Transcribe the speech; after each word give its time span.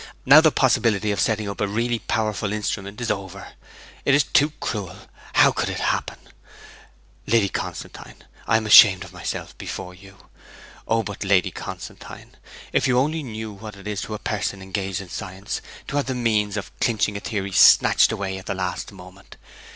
Now 0.25 0.41
the 0.41 0.51
possibility 0.51 1.11
of 1.11 1.19
setting 1.19 1.47
up 1.47 1.61
a 1.61 1.67
really 1.67 1.99
powerful 1.99 2.51
instrument 2.51 2.99
is 3.01 3.11
over! 3.11 3.49
It 4.03 4.15
is 4.15 4.23
too 4.23 4.49
cruel 4.59 4.95
how 5.33 5.51
could 5.51 5.69
it 5.69 5.77
happen!... 5.77 6.17
Lady 7.27 7.49
Constantine, 7.49 8.23
I 8.47 8.57
am 8.57 8.65
ashamed 8.65 9.03
of 9.03 9.13
myself, 9.13 9.55
before 9.59 9.93
you. 9.93 10.17
Oh, 10.87 11.03
but, 11.03 11.23
Lady 11.23 11.51
Constantine, 11.51 12.35
if 12.73 12.87
you 12.87 12.97
only 12.97 13.21
knew 13.21 13.51
what 13.53 13.75
it 13.75 13.85
is 13.87 14.01
to 14.01 14.15
a 14.15 14.17
person 14.17 14.59
engaged 14.63 15.01
in 15.01 15.09
science 15.09 15.61
to 15.87 15.97
have 15.97 16.07
the 16.07 16.15
means 16.15 16.57
of 16.57 16.71
clinching 16.79 17.15
a 17.15 17.19
theory 17.19 17.51
snatched 17.51 18.11
away 18.11 18.39
at 18.39 18.47
the 18.47 18.55
last 18.55 18.91
moment! 18.91 19.37